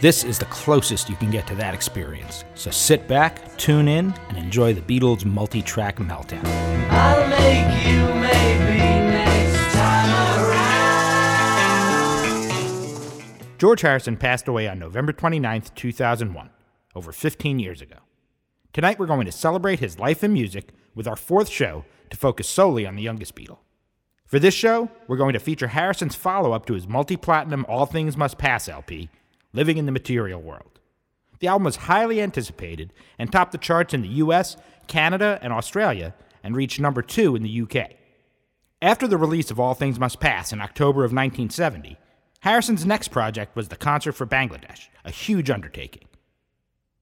[0.00, 2.46] This is the closest you can get to that experience.
[2.54, 6.42] So sit back, tune in, and enjoy the Beatles multi track meltdown.
[6.88, 8.78] I'll make you maybe
[9.10, 10.58] next time around.
[13.58, 16.48] George Harrison passed away on November 29, 2001,
[16.94, 17.96] over 15 years ago.
[18.72, 22.48] Tonight we're going to celebrate his life and music with our fourth show to focus
[22.48, 23.58] solely on the youngest Beatle.
[24.24, 27.84] For this show, we're going to feature Harrison's follow up to his multi platinum All
[27.84, 29.10] Things Must Pass LP,
[29.52, 30.78] Living in the Material World.
[31.40, 36.14] The album was highly anticipated and topped the charts in the US, Canada, and Australia,
[36.42, 37.92] and reached number two in the UK.
[38.82, 41.98] After the release of All Things Must Pass in October of 1970,
[42.40, 46.04] Harrison's next project was the Concert for Bangladesh, a huge undertaking.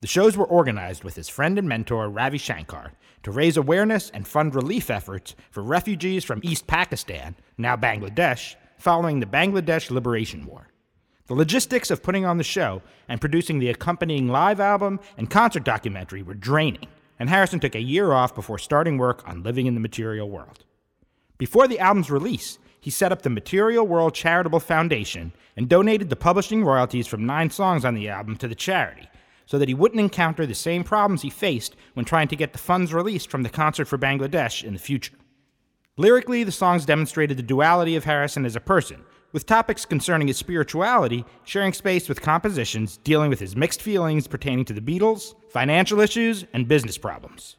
[0.01, 2.93] The shows were organized with his friend and mentor Ravi Shankar
[3.25, 9.21] to raise awareness and fund relief efforts for refugees from East Pakistan, now Bangladesh, following
[9.21, 10.69] the Bangladesh Liberation War.
[11.29, 15.63] The logistics of putting on the show and producing the accompanying live album and concert
[15.63, 19.75] documentary were draining, and Harrison took a year off before starting work on Living in
[19.75, 20.65] the Material World.
[21.37, 26.17] Before the album's release, he set up the Material World Charitable Foundation and donated the
[26.17, 29.07] publishing royalties from nine songs on the album to the charity
[29.45, 32.59] so that he wouldn't encounter the same problems he faced when trying to get the
[32.59, 35.15] funds released from the concert for Bangladesh in the future.
[35.99, 39.05] Lyrically, the songs demonstrated the duality of Harrison as a person,
[39.39, 44.65] with topics concerning his spirituality sharing space with compositions dealing with his mixed feelings pertaining
[44.65, 47.55] to the Beatles, financial issues, and business problems.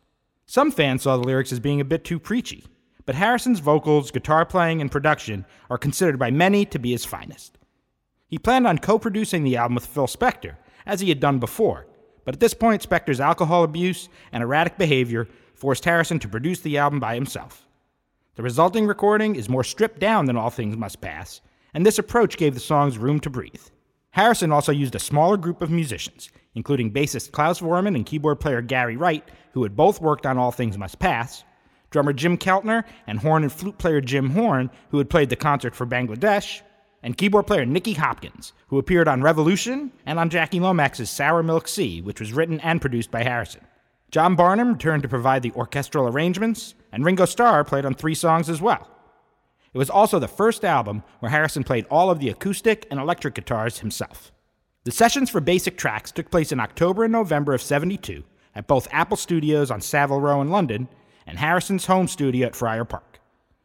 [0.45, 2.66] Some fans saw the lyrics as being a bit too preachy,
[3.06, 7.57] but Harrison's vocals, guitar playing, and production are considered by many to be his finest.
[8.28, 11.88] He planned on co producing the album with Phil Spector, as he had done before,
[12.25, 16.78] but at this point, Spector's alcohol abuse and erratic behavior forced Harrison to produce the
[16.78, 17.66] album by himself.
[18.35, 21.39] The resulting recording is more stripped down than All Things Must Pass,
[21.74, 23.63] and this approach gave the songs room to breathe.
[24.12, 28.62] Harrison also used a smaller group of musicians, including bassist Klaus Voormann and keyboard player
[28.62, 31.44] Gary Wright, who had both worked on All Things Must Pass,
[31.91, 35.75] drummer Jim Keltner, and horn and flute player Jim Horn, who had played the concert
[35.75, 36.62] for Bangladesh,
[37.03, 41.68] and keyboard player Nicky Hopkins, who appeared on Revolution and on Jackie Lomax's Sour Milk
[41.68, 43.62] Sea, which was written and produced by Harrison.
[44.12, 48.50] John Barham returned to provide the orchestral arrangements, and Ringo Starr played on three songs
[48.50, 48.90] as well.
[49.74, 53.35] It was also the first album where Harrison played all of the acoustic and electric
[53.35, 54.31] guitars himself.
[54.84, 58.24] The sessions for basic tracks took place in October and November of 72
[58.56, 60.88] at both Apple Studios on Savile Row in London
[61.28, 63.19] and Harrison's home studio at Friar Park.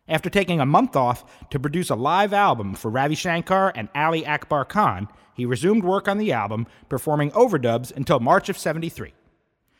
[0.06, 4.26] After taking a month off to produce a live album for Ravi Shankar and Ali
[4.26, 9.14] Akbar Khan, he resumed work on the album, performing overdubs until March of 73.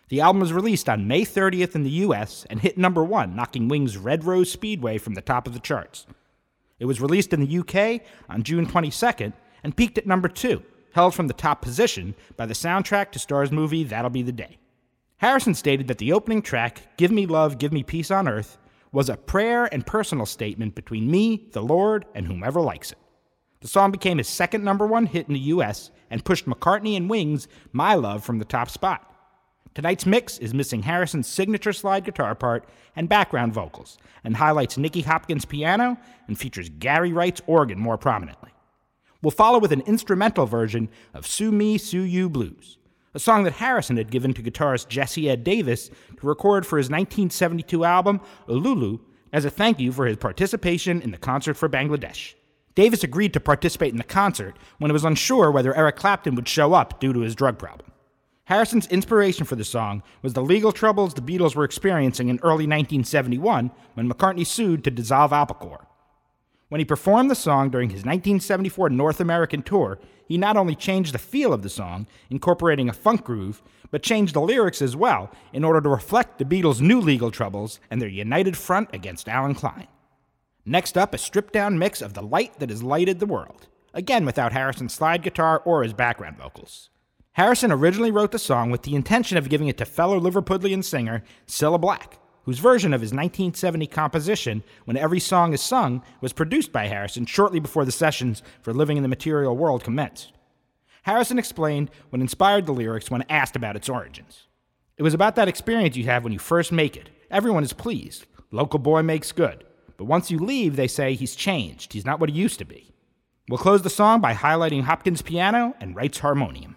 [0.09, 3.69] The album was released on May 30th in the US and hit number one, knocking
[3.69, 6.07] Wings' Red Rose Speedway from the top of the charts.
[6.79, 9.33] It was released in the UK on June 22nd
[9.63, 13.51] and peaked at number two, held from the top position by the soundtrack to Starr's
[13.51, 14.59] movie That'll Be the Day.
[15.17, 18.59] Harrison stated that the opening track, Give Me Love, Give Me Peace on Earth,
[18.93, 22.99] was a prayer and personal statement between me, the Lord, and whomever likes it.
[23.61, 27.09] The song became his second number one hit in the US and pushed McCartney and
[27.09, 29.14] Wings' My Love from the top spot.
[29.75, 32.65] Tonight's mix is missing Harrison's signature slide guitar part
[32.95, 35.99] and background vocals, and highlights Nicky Hopkins' piano
[36.29, 38.51] and features Gary Wright's organ more prominently.
[39.21, 42.79] We'll follow with an instrumental version of Sue Me, Sue You Blues,
[43.15, 46.87] a song that Harrison had given to guitarist Jesse Ed Davis to record for his
[46.87, 49.01] 1972 album Ululu
[49.33, 52.35] as a thank you for his participation in the concert for Bangladesh.
[52.77, 56.49] Davis agreed to participate in the concert when it was unsure whether Eric Clapton would
[56.49, 57.91] show up due to his drug problem.
[58.47, 62.67] Harrison's inspiration for the song was the legal troubles the Beatles were experiencing in early
[62.67, 65.87] 1971 when McCartney sued to dissolve Corps.
[66.69, 71.15] When he performed the song during his 1974 North American tour, he not only changed
[71.15, 75.31] the feel of the song, incorporating a funk groove, but changed the lyrics as well
[75.55, 79.55] in order to reflect the Beatles' new legal troubles and their united front against Allen
[79.55, 79.87] Klein.
[80.67, 84.27] Next up, a stripped down mix of The Light That Has Lighted the World, again
[84.27, 86.91] without Harrison's slide guitar or his background vocals.
[87.35, 91.25] Harrison originally wrote the song with the intention of giving it to fellow Liverpudlian singer
[91.49, 96.71] Cilla Black, whose version of his 1970 composition, When Every Song is Sung, was produced
[96.71, 100.33] by Harrison shortly before the sessions for Living in the Material World commenced.
[101.03, 104.47] Harrison explained what inspired the lyrics when asked about its origins.
[104.97, 107.11] It was about that experience you have when you first make it.
[107.33, 108.27] Everyone is pleased.
[108.53, 109.65] Local boy makes good.
[109.97, 111.95] But once you leave, they say he's changed.
[111.95, 112.95] He's not what he used to be.
[113.49, 116.77] We'll close the song by highlighting Hopkins' piano and Wright's harmonium.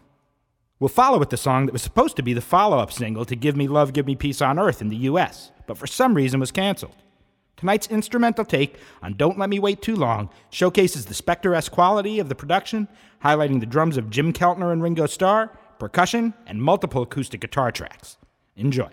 [0.79, 3.35] We'll follow with the song that was supposed to be the follow up single to
[3.35, 6.39] Give Me Love, Give Me Peace on Earth in the US, but for some reason
[6.39, 6.95] was canceled.
[7.55, 12.19] Tonight's instrumental take on Don't Let Me Wait Too Long showcases the Spector esque quality
[12.19, 12.87] of the production,
[13.23, 15.47] highlighting the drums of Jim Keltner and Ringo Starr,
[15.79, 18.17] percussion, and multiple acoustic guitar tracks.
[18.55, 18.91] Enjoy.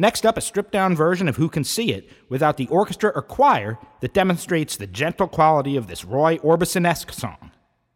[0.00, 3.20] Next up, a stripped down version of Who Can See It without the orchestra or
[3.20, 7.50] choir that demonstrates the gentle quality of this Roy Orbison esque song.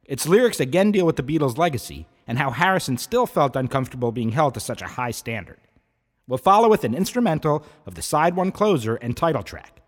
[0.04, 4.32] Its lyrics again deal with the Beatles' legacy and how Harrison still felt uncomfortable being
[4.32, 5.60] held to such a high standard.
[6.26, 9.81] We'll follow with an instrumental of the side one closer and title track.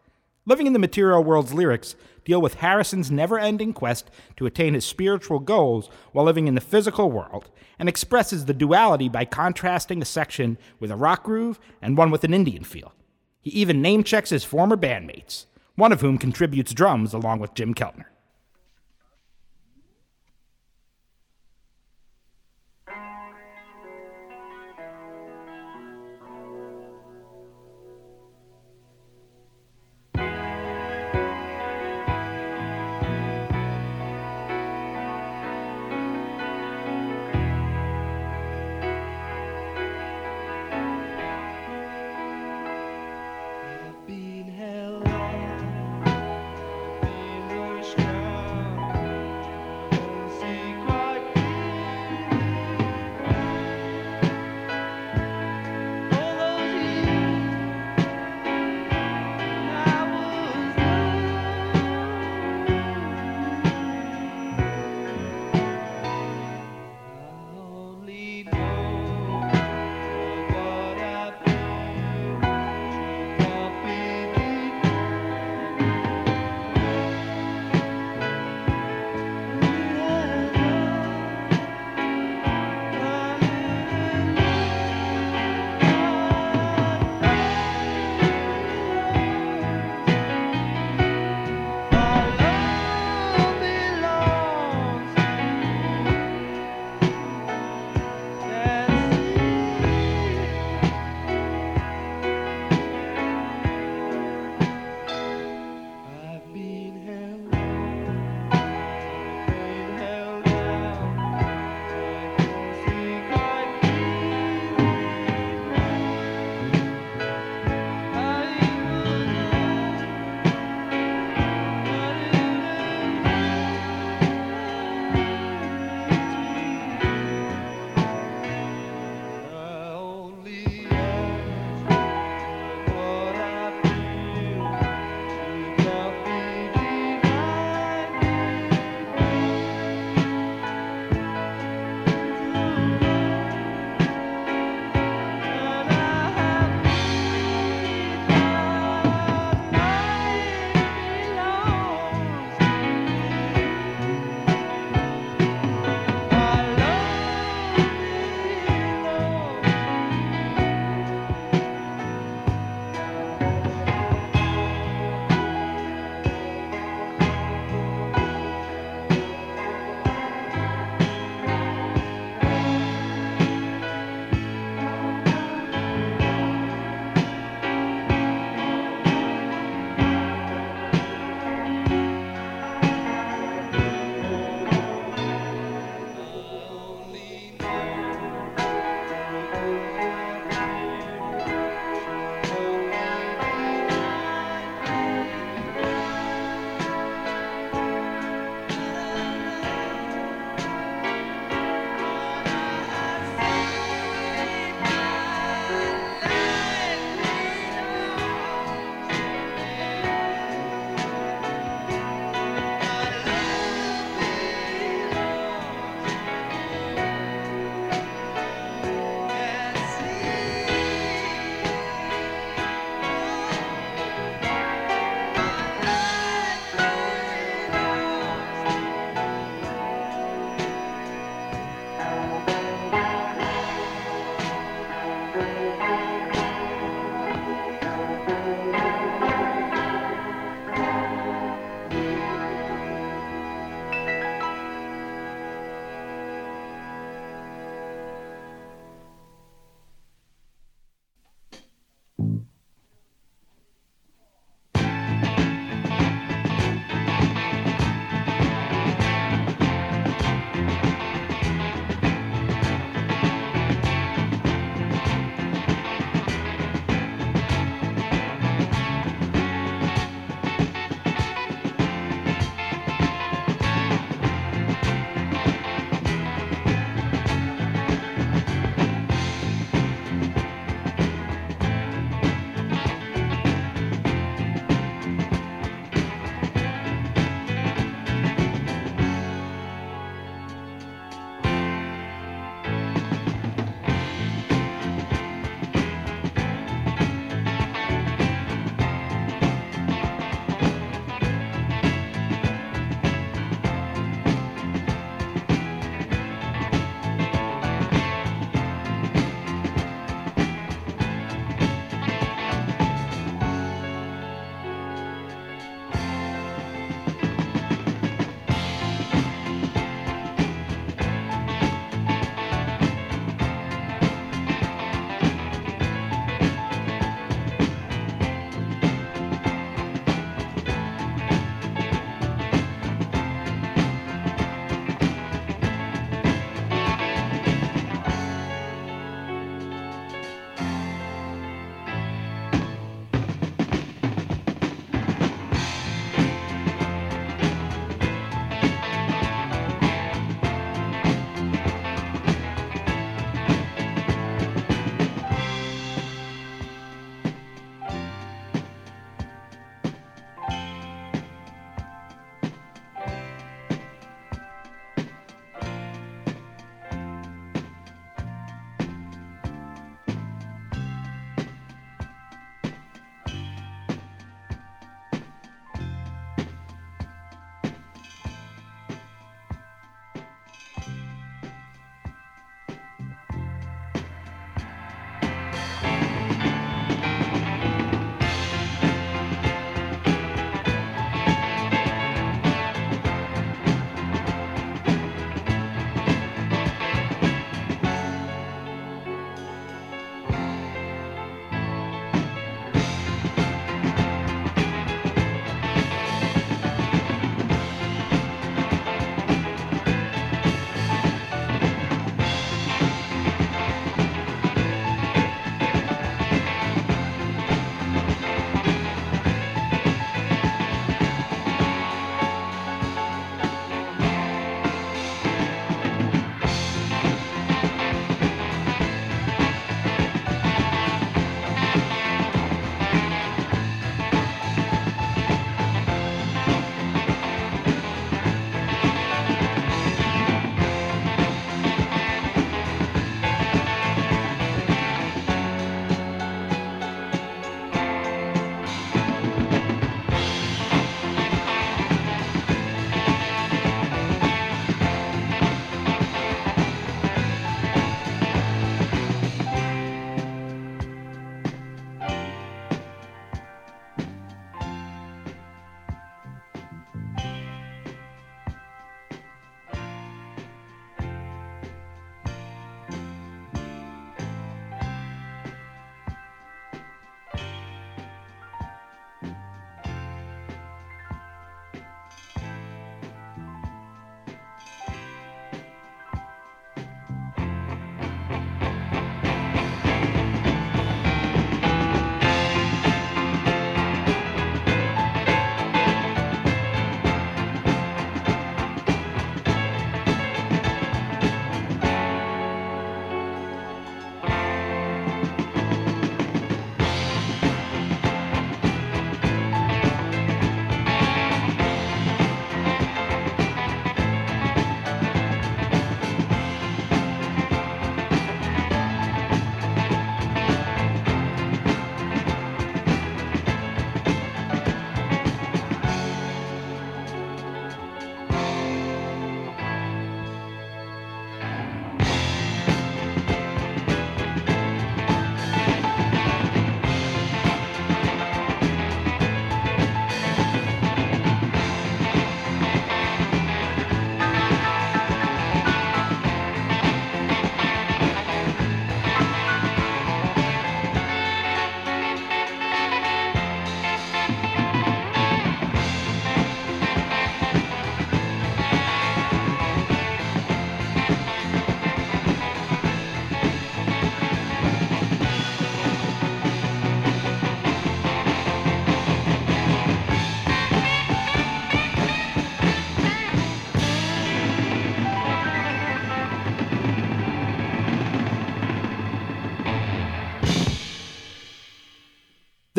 [0.46, 4.84] Living in the Material World's lyrics deal with Harrison's never ending quest to attain his
[4.84, 10.04] spiritual goals while living in the physical world, and expresses the duality by contrasting a
[10.04, 12.92] section with a rock groove and one with an Indian feel.
[13.40, 17.74] He even name checks his former bandmates, one of whom contributes drums along with Jim
[17.74, 18.06] Keltner.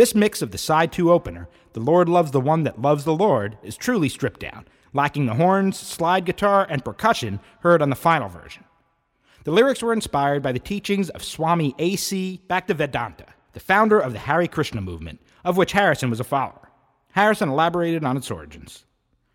[0.06, 3.16] This mix of the side two opener, The Lord Loves the One That Loves the
[3.16, 7.96] Lord, is truly stripped down, lacking the horns, slide guitar, and percussion heard on the
[7.96, 8.66] final version.
[9.46, 12.40] The lyrics were inspired by the teachings of Swami A.C.
[12.48, 16.70] Bhaktivedanta, the founder of the Hare Krishna movement, of which Harrison was a follower.
[17.14, 18.86] Harrison elaborated on its origins.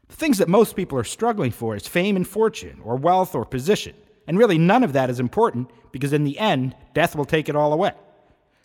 [0.06, 3.44] The things that most people are struggling for is fame and fortune, or wealth or
[3.44, 3.96] position,
[4.28, 7.56] and really none of that is important because in the end, death will take it
[7.56, 7.94] all away.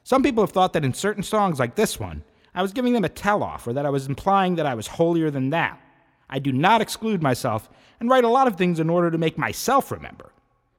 [0.05, 3.03] Some people have thought that in certain songs like this one, I was giving them
[3.03, 5.79] a tell off or that I was implying that I was holier than thou.
[6.29, 9.35] I do not exclude myself and write a lot of things in order to make
[9.35, 10.31] myself remember.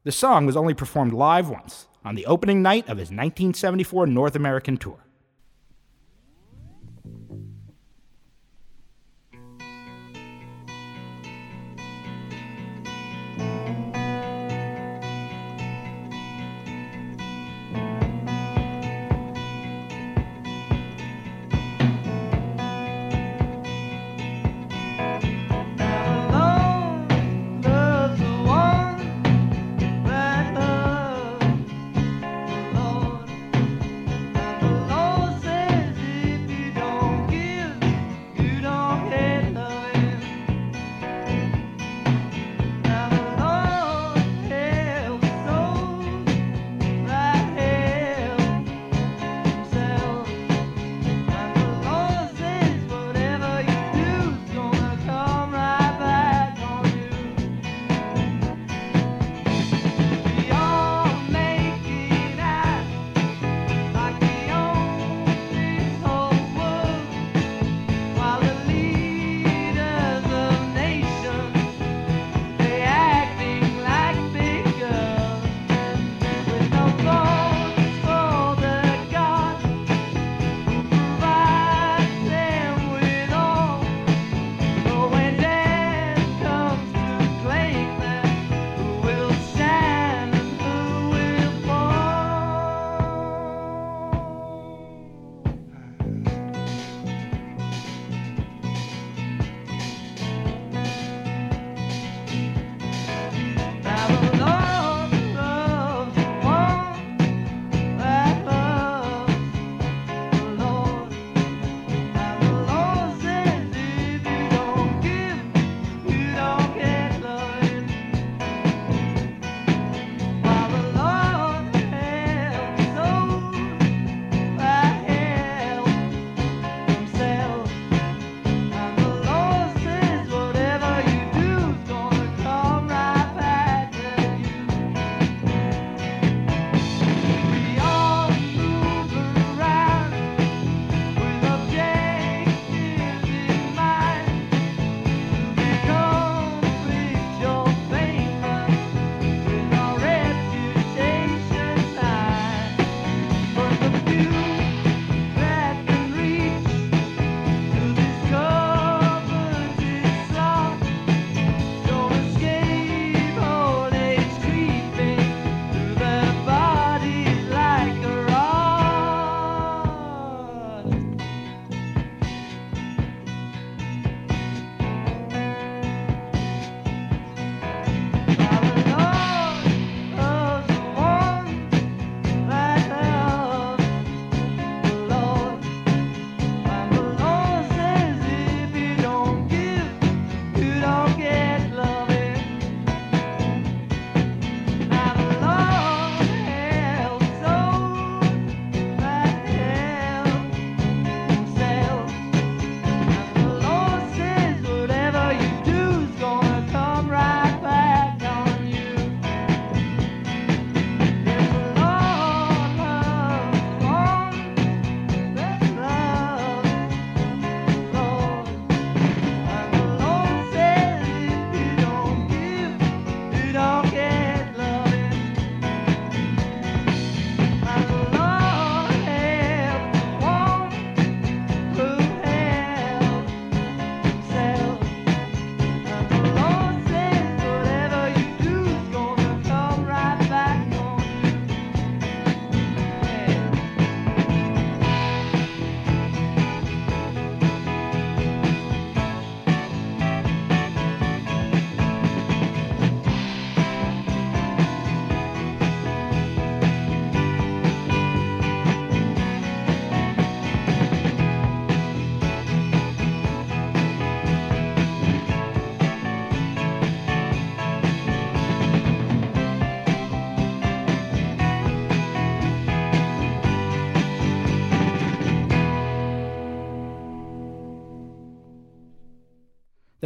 [0.05, 4.37] The song was only performed live once, on the opening night of his 1974 North
[4.37, 5.06] American tour.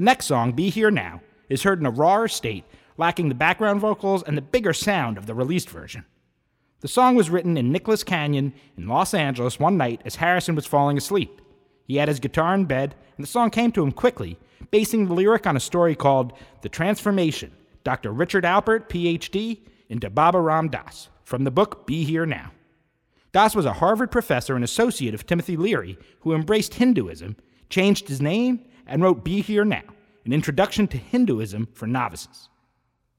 [0.01, 1.21] The next song, Be Here Now,
[1.51, 2.65] is heard in a rawer state,
[2.97, 6.07] lacking the background vocals and the bigger sound of the released version.
[6.81, 10.65] The song was written in Nichols Canyon in Los Angeles one night as Harrison was
[10.65, 11.43] falling asleep.
[11.85, 14.39] He had his guitar in bed, and the song came to him quickly,
[14.71, 16.33] basing the lyric on a story called
[16.63, 17.53] The Transformation,
[17.85, 18.11] Dr.
[18.11, 22.53] Richard Alpert, PhD, into Baba Ram Dass, from the book Be Here Now.
[23.33, 27.37] Dass was a Harvard professor and associate of Timothy Leary who embraced Hinduism,
[27.69, 29.85] changed his name, and wrote Be Here Now,
[30.27, 32.51] an introduction to Hinduism for novices.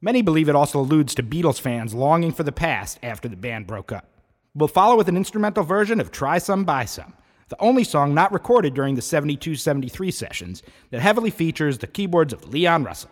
[0.02, 3.66] Many believe it also alludes to Beatles fans longing for the past after the band
[3.66, 4.08] broke up.
[4.54, 7.14] We'll follow with an instrumental version of Try Some Buy Some,
[7.48, 12.34] the only song not recorded during the 72 73 sessions that heavily features the keyboards
[12.34, 13.12] of Leon Russell.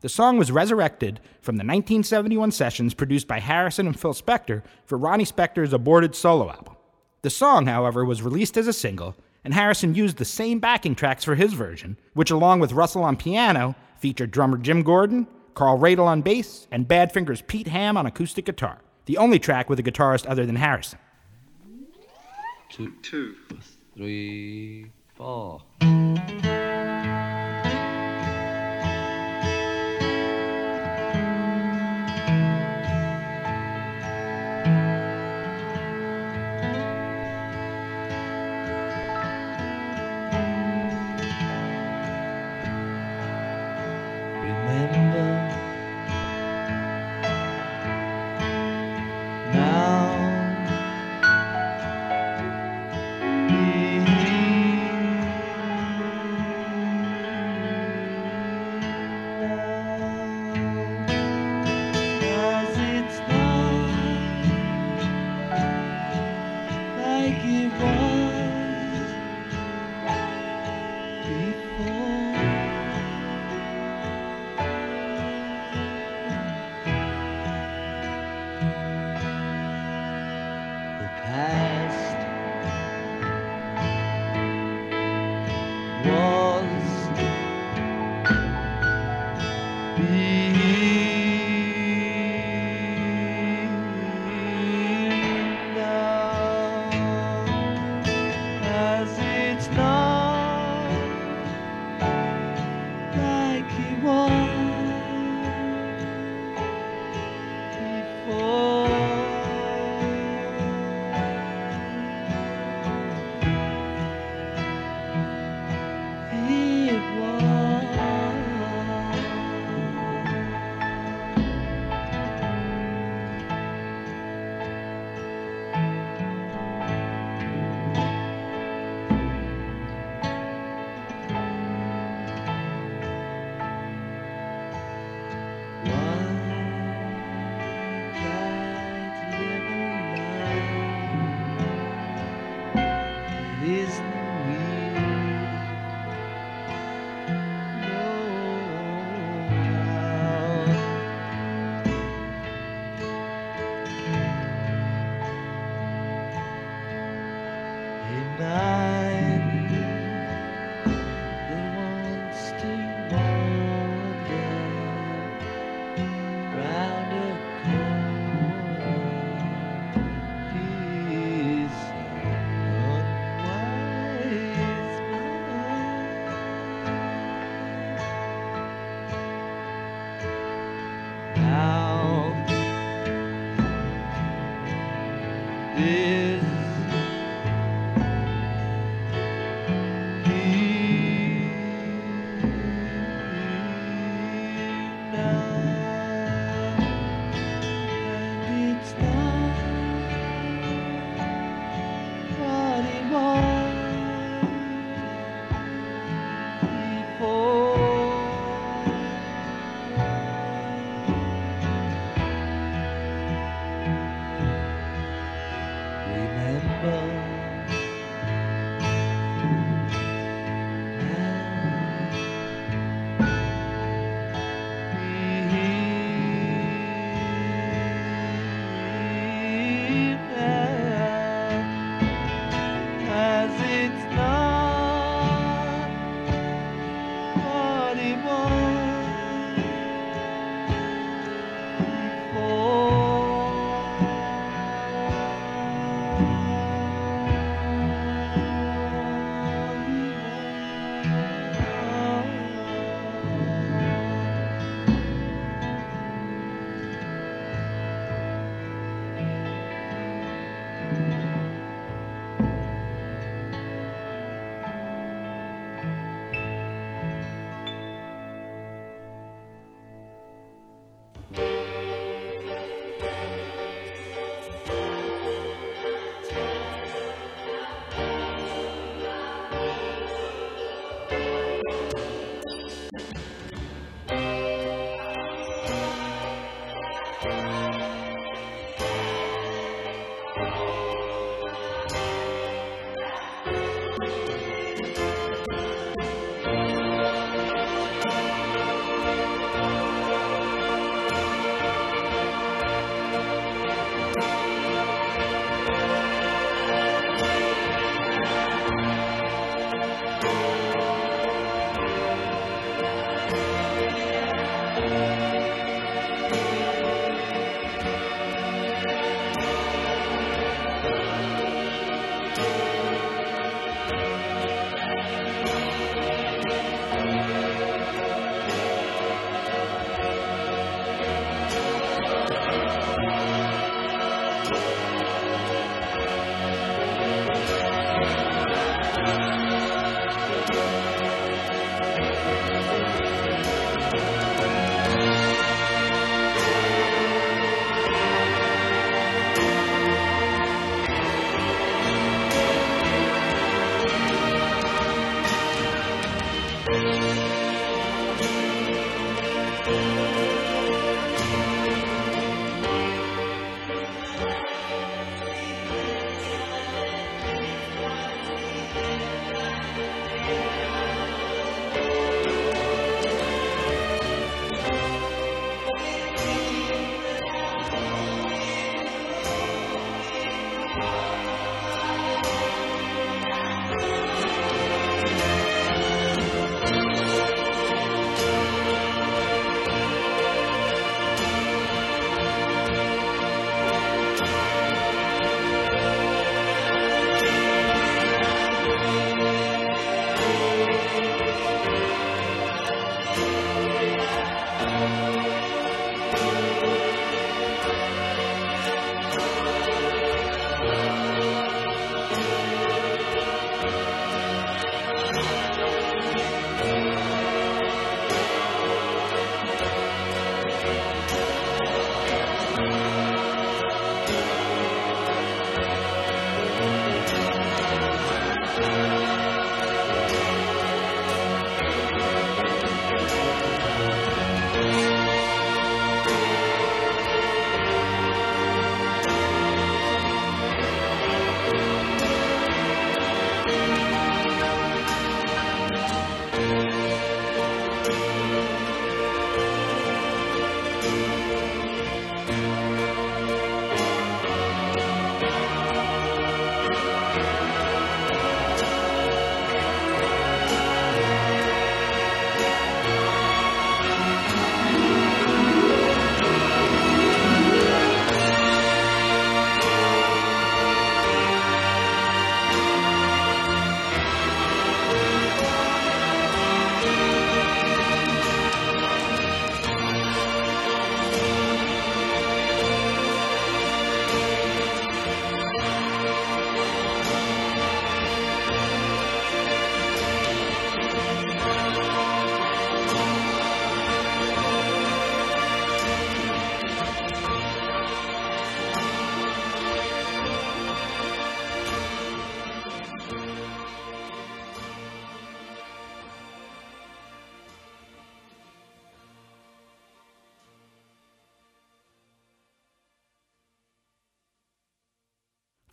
[0.00, 4.96] The song was resurrected from the 1971 sessions produced by Harrison and Phil Spector for
[4.96, 6.76] Ronnie Spector's aborted solo album.
[7.22, 9.14] The song, however, was released as a single,
[9.44, 13.16] and Harrison used the same backing tracks for his version, which, along with Russell on
[13.16, 18.44] piano, featured drummer Jim Gordon, Carl Radle on bass, and Badfinger's Pete Ham on acoustic
[18.46, 20.98] guitar, the only track with a guitarist other than Harrison.
[22.70, 23.34] two, Two.
[23.96, 25.62] three, four.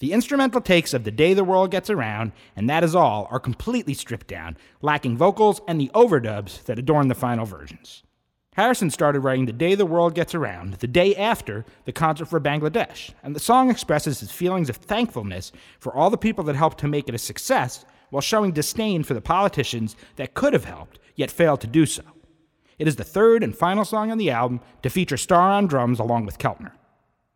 [0.08, 3.42] The instrumental takes of The Day the World Gets Around and That Is All are
[3.42, 8.04] completely stripped down, lacking vocals and the overdubs that adorn the final versions.
[8.54, 12.40] Harrison started writing The Day the World Gets Around the day after the concert for
[12.40, 16.78] Bangladesh, and the song expresses his feelings of thankfulness for all the people that helped
[16.78, 21.00] to make it a success while showing disdain for the politicians that could have helped,
[21.16, 22.04] yet failed to do so.
[22.80, 26.00] It is the third and final song on the album to feature Starr on drums
[26.00, 26.72] along with Keltner.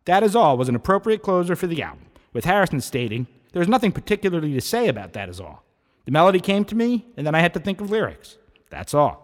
[0.06, 3.92] That Is All was an appropriate closer for the album, with Harrison stating, There's nothing
[3.92, 5.64] particularly to say about That Is All.
[6.04, 8.38] The melody came to me, and then I had to think of lyrics.
[8.70, 9.21] That's all.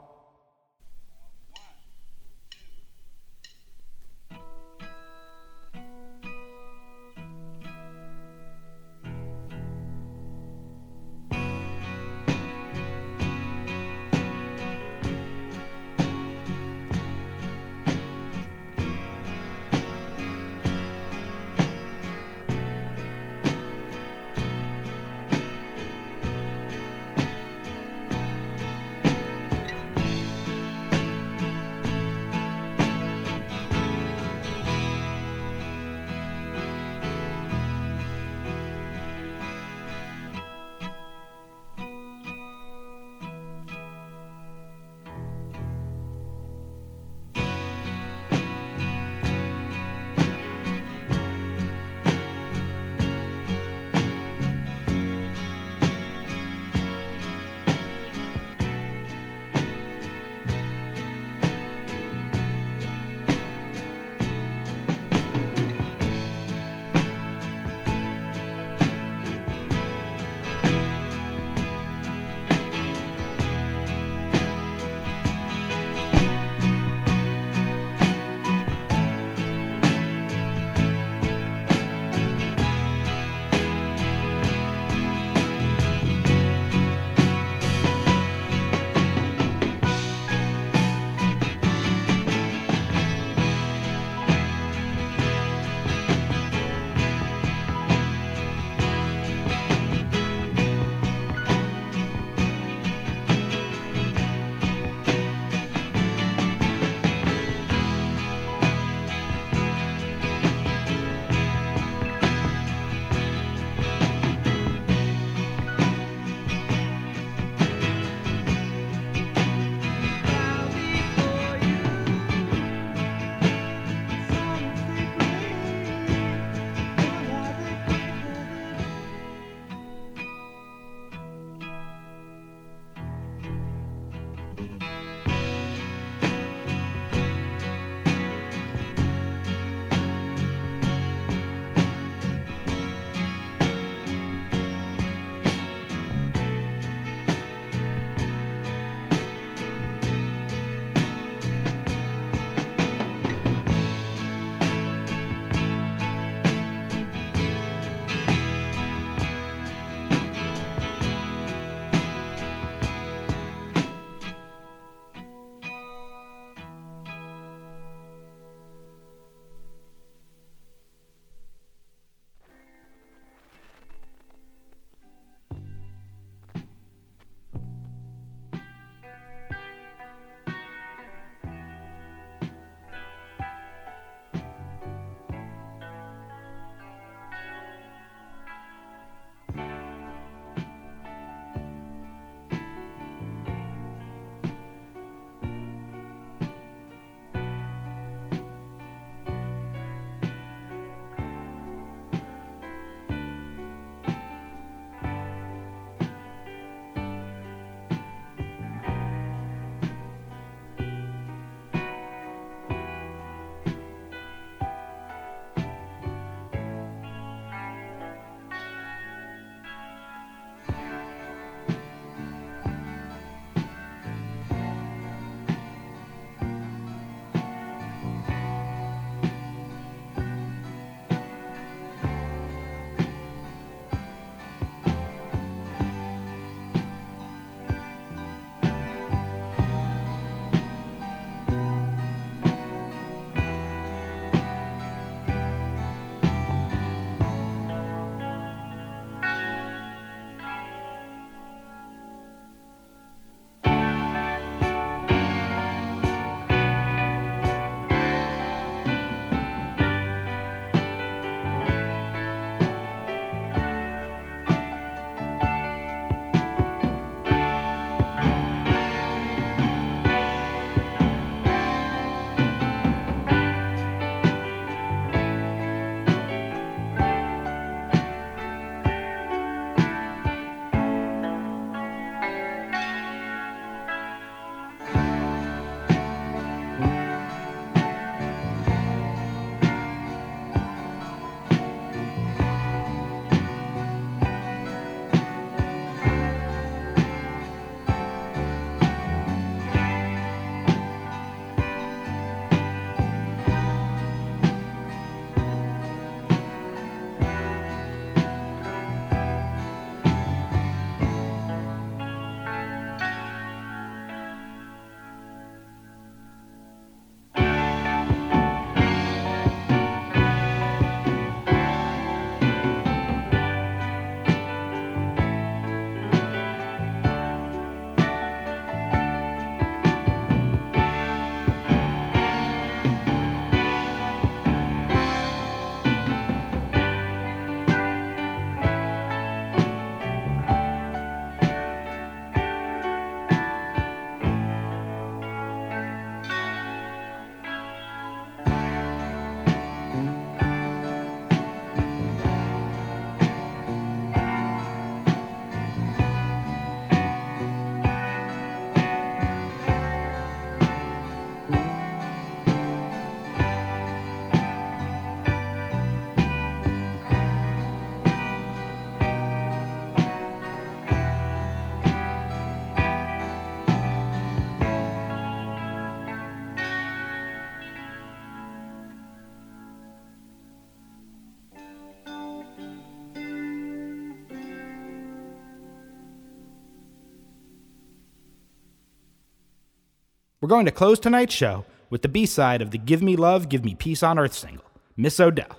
[390.49, 393.51] We're going to close tonight's show with the B side of the Give Me Love,
[393.51, 394.65] Give Me Peace on Earth single,
[394.97, 395.59] Miss O'Dell.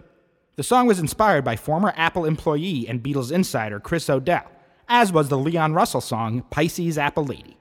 [0.56, 4.50] The song was inspired by former Apple employee and Beatles insider Chris O'Dell,
[4.88, 7.56] as was the Leon Russell song Pisces Apple Lady.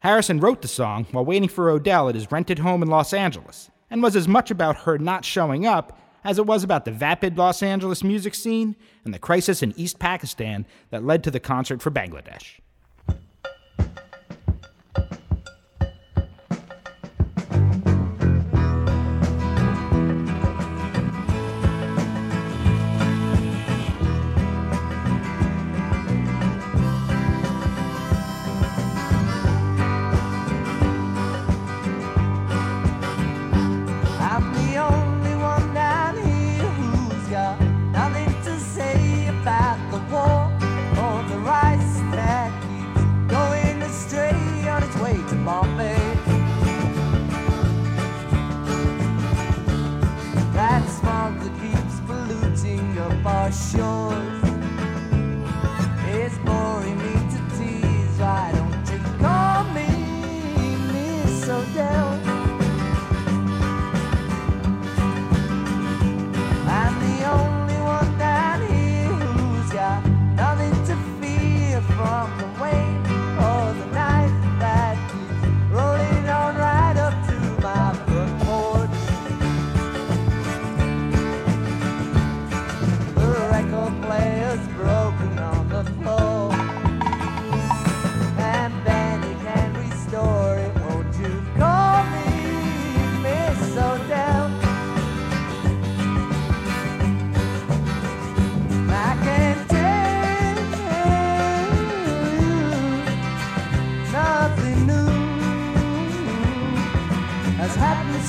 [0.00, 3.70] Harrison wrote the song while waiting for O'Dell at his rented home in Los Angeles,
[3.88, 7.38] and was as much about her not showing up as it was about the vapid
[7.38, 11.80] Los Angeles music scene and the crisis in East Pakistan that led to the concert
[11.80, 12.60] for Bangladesh.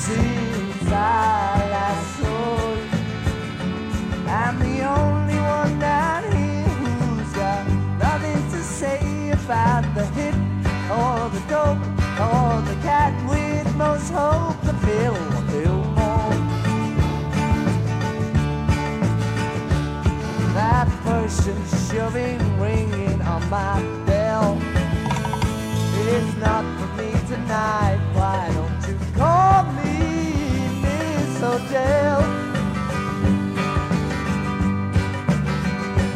[0.07, 2.39] Since I last you.
[4.29, 7.67] I'm the only one down here who's got
[7.99, 10.35] nothing to say about the hit
[10.99, 11.83] or the dope
[12.27, 16.35] or the cat with most hope, the pill or Fillmore.
[20.59, 21.57] That person
[21.89, 24.57] shoving, ringing on my bell.
[26.13, 27.96] It's not for me tonight.
[31.67, 32.21] O'Dell?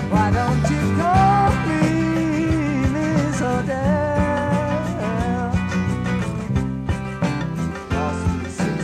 [0.10, 5.52] Why don't you call me Miss O'Dell?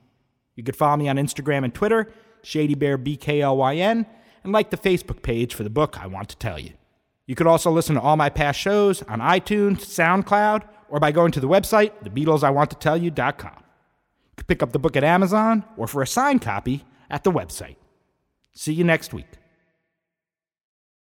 [0.56, 2.12] You can follow me on Instagram and Twitter,
[2.42, 4.08] ShadyBearBKLYN,
[4.44, 6.74] and like the Facebook page for the book I Want to Tell You.
[7.28, 11.32] You could also listen to all my past shows on iTunes, SoundCloud, or by going
[11.34, 13.69] to the website, TheBeatlesIWantToTellYou.com.
[14.48, 17.78] Pick up the book at Amazon or for a signed copy at the website.
[18.54, 19.39] See you next week.